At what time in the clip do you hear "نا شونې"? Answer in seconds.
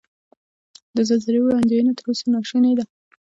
2.33-2.73